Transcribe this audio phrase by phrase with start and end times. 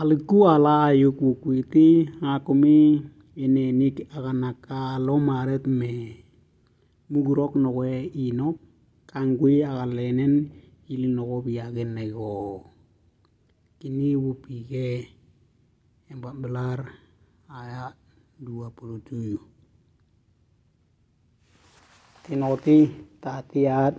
[0.00, 2.76] alikuwa la ayuk wukwiti akumi
[3.44, 5.92] inenik akanaka lomaret me.
[7.10, 7.92] Mugurok nowe
[8.26, 8.56] inok
[9.10, 10.34] kangwi akalenen
[10.92, 12.30] ili noko piake neko
[13.78, 14.86] kini wupike
[16.10, 16.80] embambelar
[17.58, 17.92] aya
[18.42, 19.38] 27
[22.24, 22.78] tinoti
[23.22, 23.94] tatiat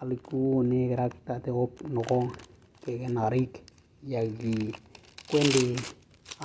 [0.00, 2.18] aliku ni kerak tateop noko
[2.84, 3.52] kekenarik
[4.06, 4.74] yaki
[5.26, 5.74] kwendi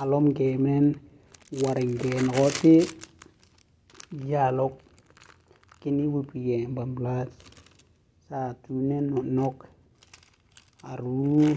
[0.02, 0.98] alom kemen
[1.62, 2.82] waringe nokoti
[4.26, 4.74] yalok
[5.78, 7.30] kini wupike embambelar
[8.26, 9.06] sa tunen
[9.36, 9.70] nok
[10.82, 11.54] aru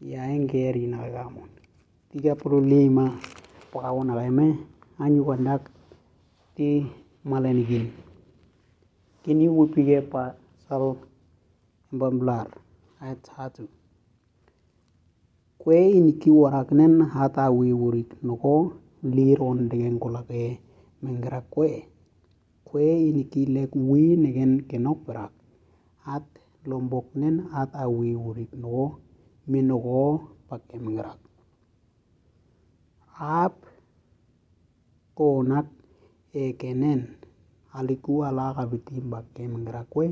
[0.00, 1.50] yaengeri nakakamon
[2.08, 3.20] tiga puluh lima
[3.68, 4.56] pakawon nakeme
[4.96, 5.68] anyukandak
[6.56, 6.88] ti
[7.20, 7.92] malenikin
[9.20, 10.96] kini wupike pasal
[11.92, 12.48] embambelar
[13.04, 13.68] ayat satu
[15.58, 18.54] kwe iniki waraknen hata wiwurik noko
[19.02, 20.42] lir ondeken kolake
[21.02, 21.70] mengerak kwe.
[22.68, 25.32] Kwe iniki lek wi neken kenok perak
[26.14, 26.24] at
[26.68, 28.84] lomboknen at awi wurik noko
[29.50, 31.20] minoko pake mengerak
[33.18, 33.54] ap
[35.18, 35.66] konak
[36.44, 37.00] ekenen
[37.78, 40.06] aliku ala kapitim pake mengerak kwe.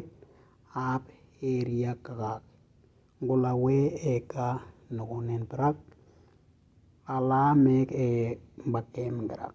[0.74, 1.02] Ap
[1.42, 2.42] eriak kakak
[3.22, 3.78] ngolawe
[4.14, 4.48] eka
[4.90, 5.76] nokonen perak
[7.06, 8.38] ala mek e
[8.72, 9.54] pake mengerak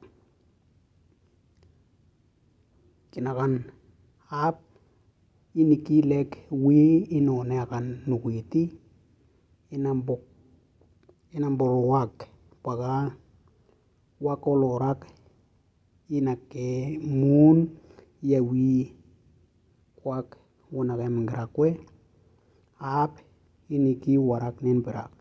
[3.11, 3.53] kinakan
[4.31, 4.57] ap
[5.55, 6.29] iniki lek
[6.63, 8.63] wi inone akan nukuiti
[9.75, 10.21] inambok
[11.35, 12.27] inamboluak
[12.63, 13.15] paka
[14.19, 15.07] wakolorak
[16.11, 17.57] inake mun
[18.23, 18.91] yawi
[19.99, 20.35] kwak
[20.71, 21.69] wonake mengerak kwe
[22.79, 23.11] ap
[23.71, 25.20] iniki waraknen perak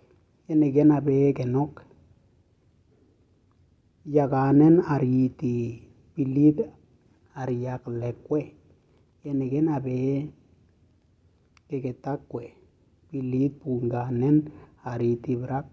[0.49, 1.73] enigen abeekenok
[4.15, 5.53] yagaanen ariiti
[6.13, 6.57] pilit
[7.41, 8.41] ariyaklekue
[9.29, 10.15] enigen abee
[11.69, 12.45] keketakue
[13.09, 14.37] pilit punganen
[14.91, 15.67] ariiti brak.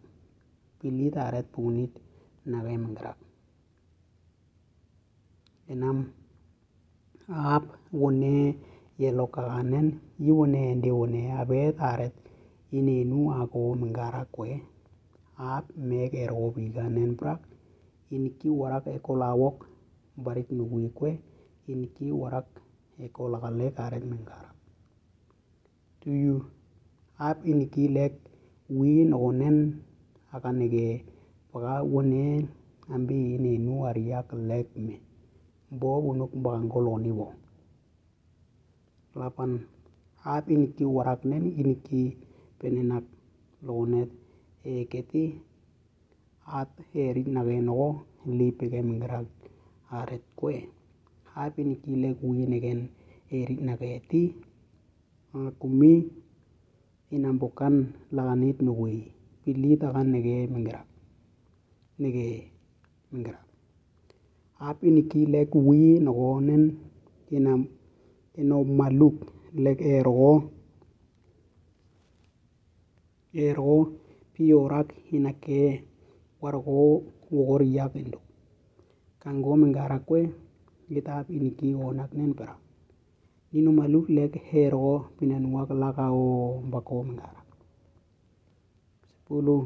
[0.79, 1.91] Pilit aret punit
[2.47, 3.19] nagem ngrak
[5.73, 5.99] enam
[7.29, 7.65] aap
[8.01, 8.55] wone
[9.03, 9.89] yelokaganen
[10.25, 12.15] yiwone ndiwone abet aret
[12.77, 14.51] inenu ako mengarak kwe
[15.39, 17.41] ap mekero pikanen perak
[18.15, 19.57] iniki warak eko lawok
[20.25, 21.11] barik nukui kwe
[21.73, 22.49] iniki warak
[23.05, 24.57] eko lakalek aret mengarak
[26.01, 26.37] tuyu
[27.29, 28.15] ap iniki lek
[28.79, 29.57] wi nokonen
[30.35, 30.87] akaneke
[31.51, 32.49] paka wone
[32.95, 34.95] ambi inenu ariak lek me.
[35.73, 37.29] Mbo punuk mpaka ngoloni wo
[39.21, 39.53] lapan
[40.25, 42.03] ap iniki waraknen iniki
[42.59, 43.05] penenak
[43.67, 44.11] lokonet
[44.65, 45.25] eketi
[46.59, 46.71] at
[47.05, 47.89] erit nake noko
[48.39, 49.27] lipike mengerak
[49.99, 50.55] aret kwe
[51.43, 52.81] ap iniki lek wi neken
[53.39, 54.23] erit naketi
[55.39, 55.93] akumi
[57.15, 57.75] inambokan
[58.17, 58.97] lakanit nukui
[59.43, 60.89] pilit akan neke mengerak
[62.01, 62.27] neke
[63.13, 63.45] mengerak
[64.69, 66.63] ap iniki lek wi nokonen
[67.37, 67.61] inam
[68.41, 69.17] inomaluk
[69.65, 70.33] lek eroko
[73.35, 73.93] eroko
[74.35, 75.85] piorak inake
[76.41, 78.21] waroko wokoriak indo
[79.23, 80.21] kanggo mengarak kwe
[80.89, 82.61] kitap iniki onaknen perak
[83.53, 87.47] nino maluk lek eroko pinanuak lakao mbako mengarak.
[89.09, 89.65] Sepuluh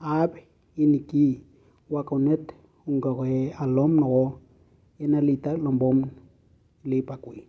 [0.00, 0.32] ap
[0.76, 1.42] iniki
[1.90, 2.44] wakonet
[2.86, 4.38] ungakoe alom noko
[5.02, 5.98] enalita lombom
[6.84, 7.42] lipakui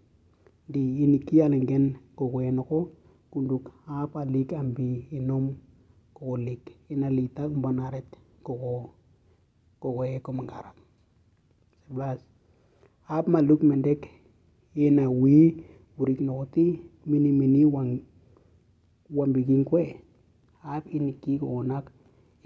[0.71, 1.85] di iniki alingen
[2.17, 2.89] kokoe noko
[3.31, 3.63] kunduk
[3.99, 5.45] ap alik ambi inom
[6.15, 6.63] kokolik
[6.93, 8.07] inalitak mbanaret
[8.45, 8.73] koko
[9.81, 10.75] kokoe komengarak
[11.83, 12.19] sebelas
[13.15, 14.01] ap maluk mendek
[14.85, 15.37] ina wi
[15.97, 16.65] wurik nokoti
[17.09, 17.91] mini mini wang
[19.17, 19.83] wambiking kwe.
[20.63, 21.85] Ap iniki konak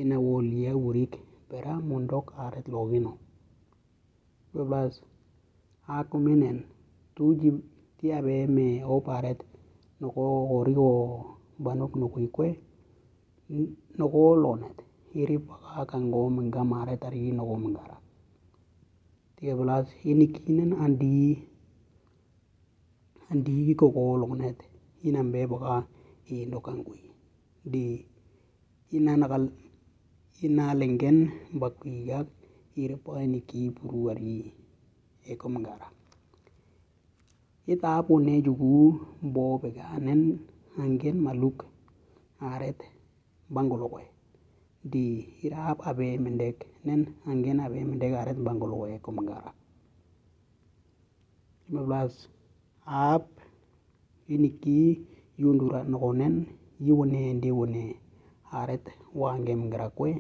[0.02, 1.14] ina wolia wurik
[1.50, 3.14] pera mondok aret lokino
[4.54, 4.94] belas
[5.88, 6.58] akuminen
[7.16, 7.50] tuji
[7.98, 9.40] ti ape me op aret
[10.02, 10.88] koriko
[11.64, 12.48] banok nokui kwe
[13.98, 14.78] noko lonet
[15.16, 17.98] irip baka kango minga maret ari noko mingara
[19.36, 21.40] tiga belas ini kinen andi
[23.32, 24.60] andi koko lonet
[25.08, 25.88] inambe baka
[26.28, 27.04] indo kangui
[27.72, 28.04] di
[28.92, 29.48] ina nakal
[30.46, 31.18] ina lenggen
[31.60, 32.28] bakwiyak
[32.76, 34.52] irip baka ini ki puru ari
[35.32, 35.95] eko mingara
[37.66, 38.94] ita apone jugu
[39.34, 40.22] bo beganen
[40.82, 41.58] anggen maluk
[42.52, 42.80] aret
[43.54, 44.06] bangolokoe.
[44.92, 45.06] Di
[45.46, 49.50] irap abe mendek nen anggen abe mendek aret bangolokoe ko mengara
[51.74, 52.30] 15
[52.86, 53.26] ap
[54.30, 55.02] iniki
[55.42, 56.46] yundura nokonen
[56.86, 57.84] yiwone ndiwone
[58.60, 58.86] aret
[59.22, 60.12] wange mengara kwe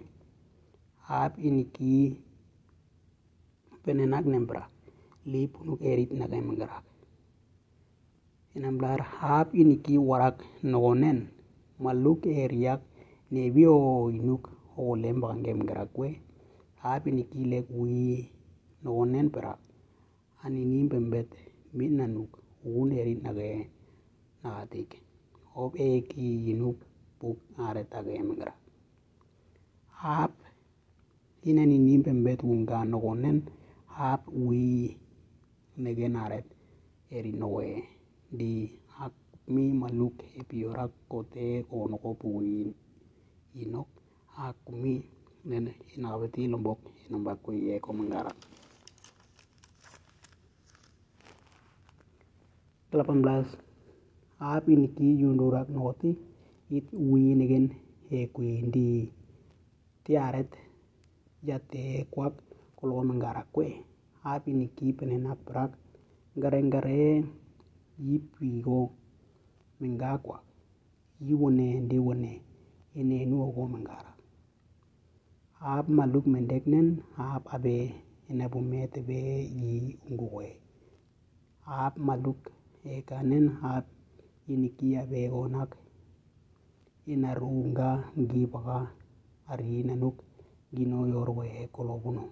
[1.21, 2.17] ap iniki
[3.85, 4.63] penenak nembra.
[5.31, 6.81] Lipunuk erit nake mengara
[8.55, 10.37] inamblar hap iniki warak
[10.71, 11.27] nokonen
[11.83, 12.81] maluk eriak
[13.33, 13.73] nebio
[14.15, 14.43] inuk
[14.79, 16.09] okolem bakangem garakwe
[16.83, 18.31] hap iniki lek wi
[18.83, 19.59] nokonen perak
[20.43, 21.27] aninim pembet
[21.75, 22.31] mit nanuk
[22.65, 23.49] ukun erit nake
[24.43, 24.89] nakatik
[25.61, 26.77] op eki inuk
[27.19, 27.37] puk
[27.67, 28.55] aret ake mengara
[30.01, 30.31] hap
[31.49, 33.37] inen inim pembet wunga nokonen
[33.97, 34.95] hap wi
[35.83, 36.47] neken aret
[37.15, 37.94] erit nokoe
[38.31, 38.71] di
[39.05, 39.13] ak
[39.53, 42.73] mi maluk epiorak kote konoko pukuin
[43.61, 43.89] inok
[44.45, 44.93] ak kumi
[45.49, 48.33] nene inakapeti lombok inambakwe eko mengara
[52.91, 53.45] 18
[54.39, 56.11] ap iniki yundurak nokoti
[56.77, 57.65] it wi neken
[58.19, 59.11] ekwendi
[60.03, 60.51] tiaret
[61.47, 61.83] yate
[62.13, 62.33] kwak
[62.77, 63.67] koloko mengara kwe
[64.31, 65.71] ap iniki penenak perak
[66.37, 67.23] ngare
[67.97, 68.91] ngare yipwiko
[69.79, 70.37] mengakwa
[71.25, 72.41] yiwone ndiwone
[72.99, 74.11] inenu oko mengara
[75.73, 76.87] ap maluk mendek nen
[77.17, 77.75] ap abe
[78.29, 79.19] inabumet be
[79.57, 80.49] yi ungukoe
[81.65, 82.39] ap maluk
[82.83, 83.85] ekanen ap
[84.51, 85.71] iniki abe konak
[87.13, 87.89] inarunga
[88.21, 88.77] ngibaka
[89.51, 90.15] ari nanuk
[90.75, 92.23] gino yorwe kolobuno.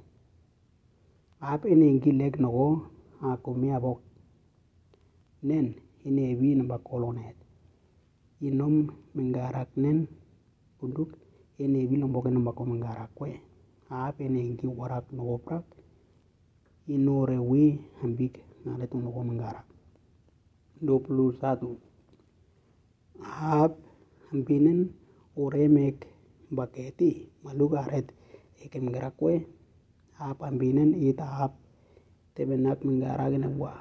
[1.39, 2.65] Ap ene ngilek noko
[3.21, 3.99] akumi abok
[5.49, 5.67] nen
[6.07, 7.37] inebi namba kolonet
[8.47, 8.75] inom
[9.15, 9.97] mengarak nen
[10.77, 11.09] punduk
[11.63, 13.31] enebi lombok namba ko mengarak kwe
[14.01, 15.65] ap ene ngi warak noko prak
[16.95, 17.63] inore wi
[18.03, 19.67] ambik ngalet noko mengarak
[20.83, 21.79] 21
[23.59, 23.73] ap
[24.31, 24.79] ambinen
[25.43, 25.97] oremek
[26.57, 27.11] baketi
[27.43, 28.07] maluk aret
[28.63, 28.77] eke
[29.19, 29.33] kwe
[30.27, 31.53] ap ambinen ita ap
[32.35, 33.73] tebenak mengarak ina bwa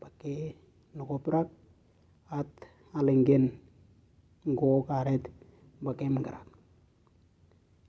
[0.00, 0.65] bake
[0.96, 1.48] noko prak
[2.32, 2.48] at
[2.96, 3.44] alenggen
[4.48, 5.24] ngo karet
[5.84, 6.48] bake mengarak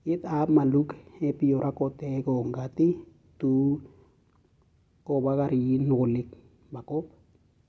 [0.03, 0.89] it ap maluk
[1.23, 2.99] epiorak kote kongati
[3.39, 3.79] tu
[5.07, 6.29] kobakari nokolik
[6.73, 7.05] bakop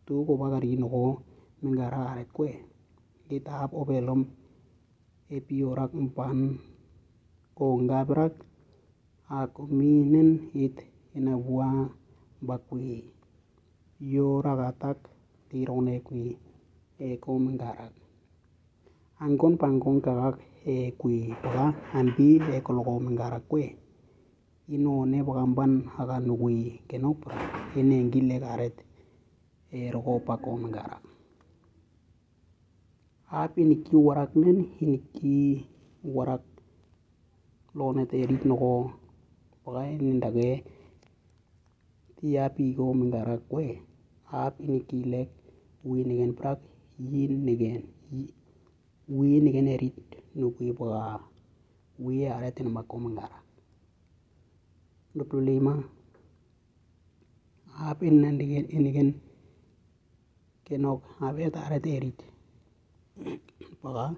[0.07, 1.23] tu kobakari noko
[1.63, 2.51] mengara aret kwe
[3.37, 4.27] it ap obelom
[5.37, 6.59] epiorak mpan
[7.59, 8.35] konga prak
[9.39, 10.77] akominen it
[11.15, 11.95] inabwa
[12.43, 13.07] bakwi
[15.49, 16.37] tirone kui e
[17.07, 17.95] eh, kom ngarak
[19.25, 23.67] angkon pangkon kagak e eh, kui pa ambi e eh, kolo ngarak kue.
[24.75, 27.19] Ino ne pagamban haga kenopra kenop
[27.79, 28.77] ene ngile garet
[29.73, 30.63] e rogo pa kom
[33.29, 35.65] ap ini warak men ini
[36.05, 36.45] warak
[37.79, 38.93] lone te rit nogo
[39.65, 40.51] pagai nindage
[42.17, 43.43] tiapi kom ngarak
[44.31, 45.31] ap iniki lek
[45.89, 46.61] wi niken prak
[47.11, 47.83] yin niken
[49.17, 49.99] wi niken erit
[50.39, 51.25] nukui baka
[52.05, 53.45] wi aret namba ko mengarak
[55.17, 55.99] 25
[57.89, 58.37] ap inen
[58.77, 59.09] iniken
[60.67, 62.19] kenok abet aret erit.
[63.83, 64.13] Baka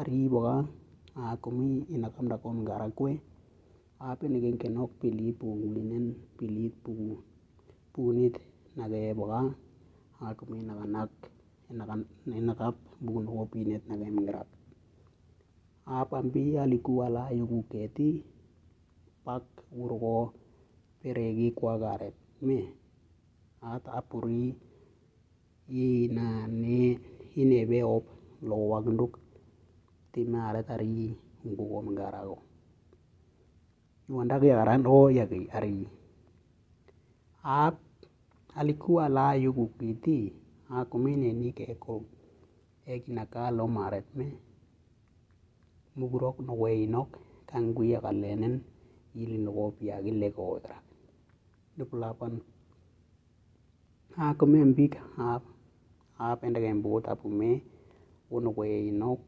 [0.00, 0.66] ari baka
[1.14, 3.12] akumi inakamda ko mengarak kwe
[4.02, 7.22] ap iniken kenok pilit pukuinen pilit puku
[7.94, 8.34] punit
[8.76, 9.40] nake baka
[10.26, 11.10] akumi nakanak
[12.38, 14.48] inakap buku noko pinet nake mengarak
[15.84, 18.24] ap ambi aliku ala yuku keti
[19.24, 20.32] pak uroko
[21.04, 22.60] pereki kwak aret me.
[23.60, 24.56] At apuri
[25.68, 26.80] inane
[27.36, 28.04] inebe op
[28.44, 29.12] loko wakinduk
[30.12, 32.36] time aret ari unguko mengarako
[34.08, 35.88] iwandak yakaran o yaki ari.
[37.44, 37.76] Ap
[38.58, 40.18] aliku ala yuku kiti
[40.78, 41.94] akumine ni keko
[42.92, 44.26] ekinaka lo maret me.
[45.98, 47.10] Mugurok nogo inok
[47.48, 48.54] kangui akalenen
[49.20, 50.84] ili nogo piagi lego rak
[51.76, 52.34] dupulapan
[54.22, 55.42] a komen bik ap
[56.18, 57.50] ap endake mbut apume
[58.34, 59.20] uno kwe inok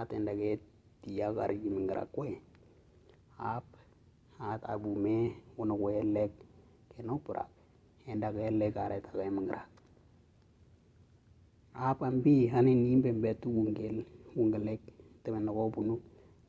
[0.00, 0.50] atendake
[1.02, 2.28] tiya kari mingara kwe
[3.52, 3.64] ap
[4.50, 5.16] at abume
[5.60, 6.32] uno kwe lek
[6.92, 7.50] kenok purak
[8.10, 9.62] endake lek aret ake mingara
[11.88, 13.96] ap ambi anin imbembet ungel
[14.40, 14.82] ungelek
[15.22, 15.94] temen noko bunu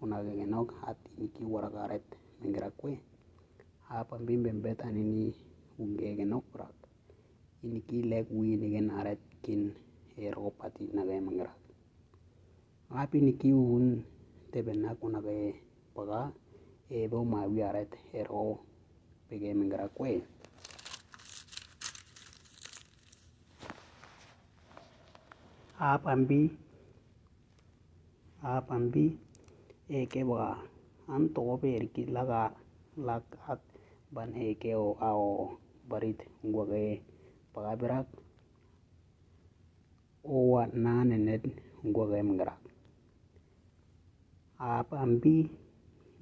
[0.02, 2.06] unake kenok at iniki warak aret
[2.42, 2.94] mingara kwe
[3.90, 4.80] ap ambi mbembet
[5.82, 6.76] unge kenok purak
[7.64, 9.62] iniki lek winiken aret kin
[10.26, 11.54] ero pati nake mingara
[13.00, 13.86] ap iniki un
[14.52, 15.38] tebenak unake
[15.96, 16.22] paka
[16.90, 18.60] ebe umawi aret ero
[25.82, 26.32] a apang b
[28.46, 28.96] a apang b
[29.90, 30.50] e ke boga
[31.14, 32.42] an togo ber ki laga
[33.08, 33.60] lakat
[34.14, 35.58] ban he ke e o a o
[35.90, 36.86] barit ngwage
[37.54, 38.08] paga birak
[40.34, 41.44] o wa nane net
[41.88, 42.62] ngwage mgrak
[44.66, 45.24] a apang b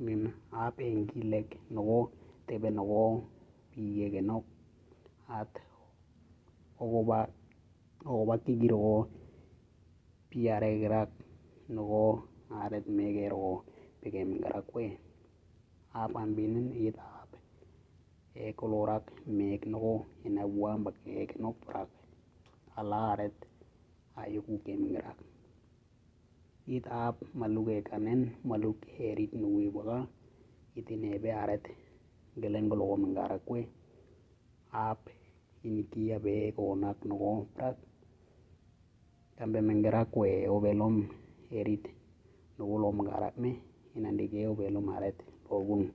[0.03, 0.21] min
[0.55, 1.99] a apen ki lek nogo
[2.47, 3.03] tebe nogo
[3.71, 4.45] bi yegenok
[5.37, 5.51] at
[6.81, 7.19] ogoba
[8.09, 8.95] ogoba ke girgo
[10.31, 11.11] kirak
[11.75, 12.03] noko
[12.61, 13.63] aret mekero
[13.99, 14.85] peke mingara kwe
[16.01, 17.29] ap ambinin it ap
[18.35, 19.05] e kolorak
[19.37, 19.93] mek noko
[20.27, 21.89] ina buam bake kenok purak
[22.79, 23.35] ala aret
[24.21, 25.13] ayuku ke mingara
[26.75, 29.97] it ap maluk ekanen maluk erit nukui paka
[30.79, 31.63] itinebe aret
[32.37, 33.61] ngelen koloko mingara kwe
[34.87, 34.99] ap
[35.67, 36.33] iniki abe
[39.41, 41.07] konak noko prak kambe mingara kwe obelom
[41.51, 41.87] erit
[42.57, 43.51] nokolo mingara me
[43.95, 45.17] inandike obelom aret
[45.49, 45.91] lobun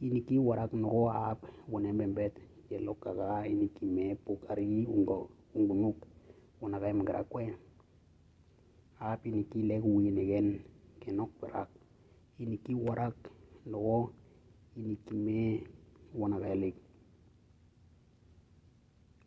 [0.00, 2.34] iniki warak noko ap wune mbembet
[2.70, 5.96] yelok kaka iniki me pukari ungo ungunuk
[6.60, 7.54] unake mingara kwe.
[9.00, 10.60] Ap iniki lek winiken
[11.00, 11.68] kenok parak
[12.38, 13.16] iniki warak
[13.66, 14.12] noko
[14.76, 15.62] iniki me
[16.14, 16.76] wanake lik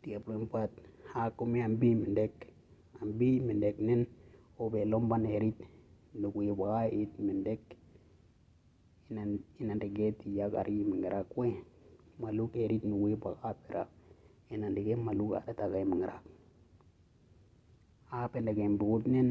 [0.02, 0.70] tieplempat
[1.12, 2.49] hakome ambi mindek
[3.02, 4.02] ambi mindek nen
[4.62, 5.58] obelom ban erit
[6.20, 7.62] nukui paka it mindek
[9.10, 9.30] inan
[9.60, 11.48] inandeke tiyak ari mingara kwe
[12.20, 13.82] maluk erit nukui paka pira
[14.54, 16.16] inandike maluk aret ake mingara
[18.20, 19.28] ap endake mbut nen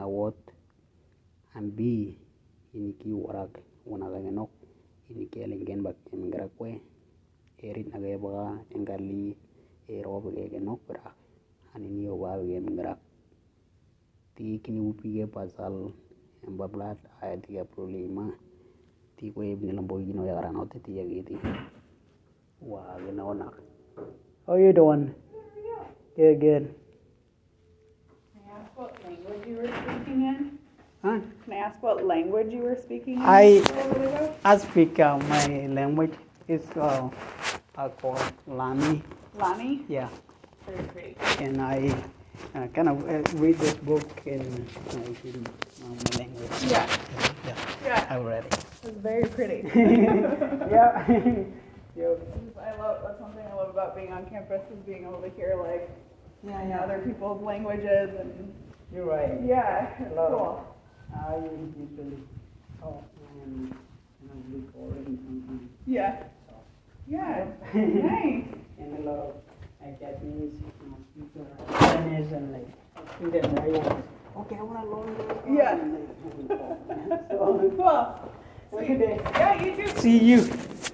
[0.00, 0.38] awot
[1.58, 1.92] ambi
[2.76, 3.52] iniki warak
[3.92, 4.52] unake kenok
[5.10, 6.70] iniki elengken bake mingara kwe
[7.66, 8.44] erit nake paka
[8.74, 9.22] engali
[9.96, 11.21] ero peke kenok pirak
[11.74, 12.96] anini peke mingara
[14.34, 15.90] ti kini upike pasal
[16.48, 18.32] embablat aya tiga puluh lima
[19.16, 21.36] ti kwe nilamboy kino yakaranote ti yakiti
[22.60, 23.54] wah kinaonak
[24.46, 25.08] how you doing
[26.16, 26.66] good good
[28.32, 30.58] Can I ask what language you were speaking in?
[31.02, 31.20] huh?
[31.44, 33.22] Can I ask what language you were speaking in?
[33.24, 33.62] I-?
[34.44, 36.12] I speak uh, my language
[36.48, 37.08] is uh,
[37.78, 39.02] uh, called Lani
[39.38, 39.84] Lani?
[39.88, 40.08] yeah.
[41.38, 41.94] And I
[42.54, 44.40] uh, kind of uh, read this book in
[44.90, 45.46] uh, in,
[45.82, 46.86] my language Yeah.
[47.46, 49.68] yeah Yeah, I read it it's very pretty.
[49.74, 51.06] yeah
[51.96, 52.14] yeah
[52.60, 55.30] I love, that's one thing I love about being on campus is being able to
[55.30, 55.90] hear like
[56.44, 58.52] you know, other people's languages and
[58.92, 60.28] you're right yeah, it's Hello.
[60.28, 60.76] cool.
[61.14, 62.18] I usually
[62.80, 63.04] talk
[63.44, 63.74] and
[64.22, 65.70] you know, recording sometimes.
[65.86, 66.22] Yeah.
[66.48, 66.54] So.
[67.06, 67.46] Yeah.
[67.74, 68.44] nice.
[71.80, 72.68] Japanese and like
[73.20, 74.02] Indian.
[74.36, 75.56] Okay, I want to learn.
[75.56, 75.78] Yeah.
[76.48, 77.68] Like, so,
[79.78, 79.88] you.
[79.88, 80.91] See you.